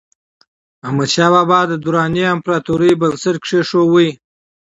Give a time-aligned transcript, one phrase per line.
[0.85, 4.09] احمدشاه بابا د دراني امپراتورۍ بنسټ کېښود.